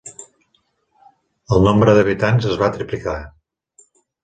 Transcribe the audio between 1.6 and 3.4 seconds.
nombre d'habitants es va triplicar.